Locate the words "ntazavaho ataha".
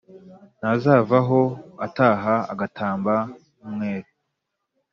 0.59-2.35